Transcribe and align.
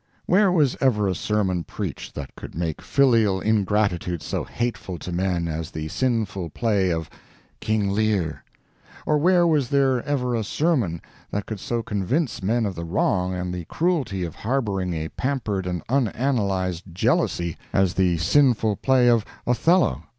Where 0.25 0.51
was 0.51 0.75
ever 0.81 1.07
a 1.07 1.13
sermon 1.13 1.63
preached 1.63 2.15
that 2.15 2.33
could 2.35 2.55
make 2.55 2.81
filial 2.81 3.39
ingratitude 3.39 4.23
so 4.23 4.43
hateful 4.43 4.97
to 4.97 5.11
men 5.11 5.47
as 5.47 5.69
the 5.69 5.89
sinful 5.89 6.49
play 6.49 6.89
of 6.89 7.07
"King 7.59 7.87
Lear"? 7.91 8.43
Or 9.05 9.19
where 9.19 9.45
was 9.45 9.69
there 9.69 10.01
ever 10.01 10.33
a 10.33 10.43
sermon 10.43 11.03
that 11.29 11.45
could 11.45 11.59
so 11.59 11.83
convince 11.83 12.41
men 12.41 12.65
of 12.65 12.73
the 12.73 12.83
wrong 12.83 13.35
and 13.35 13.53
the 13.53 13.65
cruelty 13.65 14.23
of 14.23 14.33
harboring 14.33 14.95
a 14.95 15.09
pampered 15.09 15.67
and 15.67 15.83
unanalyzed 15.87 16.85
jealousy 16.91 17.55
as 17.71 17.93
the 17.93 18.17
sinful 18.17 18.77
play 18.77 19.07
of 19.07 19.23
"Othello"? 19.45 20.01